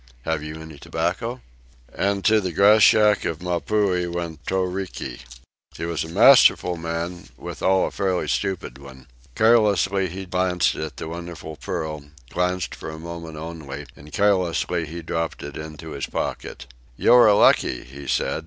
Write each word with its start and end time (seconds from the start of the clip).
Have 0.23 0.41
you 0.41 0.55
any 0.59 0.79
tobacco?" 0.79 1.41
And 1.93 2.25
to 2.25 2.41
the 2.41 2.51
grass 2.51 2.81
shack 2.81 3.23
of 3.23 3.37
Mapuhi 3.43 4.07
went 4.11 4.43
Toriki. 4.47 5.19
He 5.75 5.85
was 5.85 6.03
a 6.03 6.09
masterful 6.09 6.75
man, 6.75 7.29
withal 7.37 7.85
a 7.85 7.91
fairly 7.91 8.27
stupid 8.27 8.79
one. 8.79 9.05
Carelessly 9.35 10.09
he 10.09 10.25
glanced 10.25 10.73
at 10.73 10.97
the 10.97 11.07
wonderful 11.07 11.55
pearl 11.55 12.03
glanced 12.31 12.73
for 12.73 12.89
a 12.89 12.97
moment 12.97 13.37
only; 13.37 13.85
and 13.95 14.11
carelessly 14.11 14.87
he 14.87 15.03
dropped 15.03 15.43
it 15.43 15.55
into 15.55 15.91
his 15.91 16.07
pocket. 16.07 16.65
"You 16.97 17.13
are 17.13 17.31
lucky," 17.35 17.83
he 17.83 18.07
said. 18.07 18.39